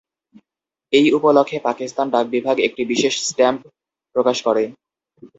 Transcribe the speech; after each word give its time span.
এই 0.93 1.07
উপলক্ষে 1.17 1.57
পাকিস্তান 1.67 2.07
ডাক 2.13 2.25
বিভাগ 2.35 2.55
একটি 2.67 2.81
বিশেষ 2.91 3.13
স্ট্যাম্প 3.23 3.61
প্রকাশ 4.15 4.37
করে। 4.47 4.63